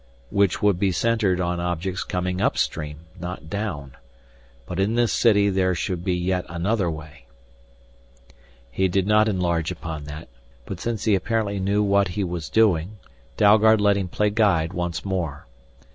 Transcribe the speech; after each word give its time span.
"Which 0.31 0.63
would 0.63 0.79
be 0.79 0.91
centered 0.91 1.39
on 1.39 1.59
objects 1.59 2.03
coming 2.03 2.41
upstream, 2.41 3.01
not 3.19 3.51
down. 3.51 3.97
But 4.65 4.79
in 4.79 4.95
this 4.95 5.13
city 5.13 5.51
there 5.51 5.75
should 5.75 6.03
be 6.03 6.15
yet 6.15 6.43
another 6.49 6.89
way" 6.89 7.27
He 8.71 8.87
did 8.87 9.05
not 9.05 9.29
enlarge 9.29 9.69
upon 9.69 10.05
that, 10.05 10.27
but 10.65 10.79
since 10.79 11.03
he 11.03 11.13
apparently 11.13 11.59
knew 11.59 11.83
what 11.83 12.07
he 12.07 12.23
was 12.23 12.49
doing, 12.49 12.97
Dalgard 13.37 13.79
let 13.79 13.95
him 13.95 14.07
play 14.07 14.31
guide 14.31 14.73
once 14.73 15.05
more. 15.05 15.45